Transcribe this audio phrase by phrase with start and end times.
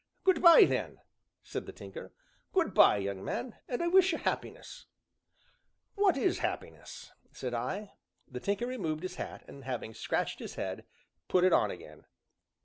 [0.23, 0.99] "Good by, then,"
[1.43, 2.11] said the Tinker.
[2.53, 4.87] "Good by, young man, and I wish you happiness."
[5.93, 7.93] "What is happiness?" said I.
[8.27, 10.85] The Tinker removed his hat, and, having scratched his head,
[11.27, 12.05] put it on again.